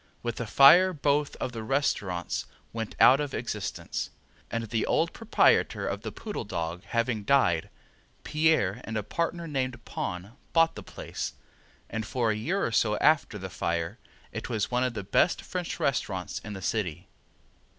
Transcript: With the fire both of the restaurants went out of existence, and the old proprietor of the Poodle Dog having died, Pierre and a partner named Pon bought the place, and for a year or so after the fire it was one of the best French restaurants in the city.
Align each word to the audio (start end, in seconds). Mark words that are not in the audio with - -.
With 0.23 0.37
the 0.37 0.47
fire 0.47 0.93
both 0.93 1.35
of 1.35 1.51
the 1.51 1.61
restaurants 1.61 2.47
went 2.73 2.95
out 2.99 3.19
of 3.19 3.35
existence, 3.35 4.09
and 4.49 4.63
the 4.63 4.83
old 4.87 5.13
proprietor 5.13 5.85
of 5.87 6.01
the 6.01 6.11
Poodle 6.11 6.43
Dog 6.43 6.81
having 6.85 7.23
died, 7.23 7.69
Pierre 8.23 8.81
and 8.83 8.97
a 8.97 9.03
partner 9.03 9.45
named 9.47 9.85
Pon 9.85 10.31
bought 10.53 10.73
the 10.73 10.81
place, 10.81 11.33
and 11.87 12.03
for 12.03 12.31
a 12.31 12.35
year 12.35 12.65
or 12.65 12.71
so 12.71 12.97
after 12.97 13.37
the 13.37 13.47
fire 13.51 13.99
it 14.31 14.49
was 14.49 14.71
one 14.71 14.83
of 14.83 14.95
the 14.95 15.03
best 15.03 15.43
French 15.43 15.79
restaurants 15.79 16.39
in 16.39 16.53
the 16.53 16.63
city. 16.63 17.07